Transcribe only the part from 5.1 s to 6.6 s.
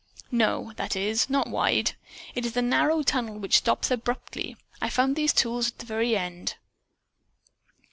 these tools at the very end."